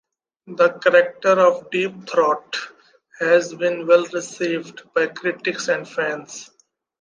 The 0.47 0.71
character 0.83 1.39
of 1.41 1.69
Deep 1.69 2.09
Throat 2.09 2.57
has 3.19 3.53
been 3.53 3.85
well 3.85 4.07
received 4.11 4.91
by 4.95 5.05
critics 5.05 5.67
and 5.67 5.87
fans. 5.87 6.49